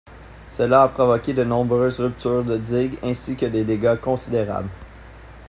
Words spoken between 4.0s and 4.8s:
considérables.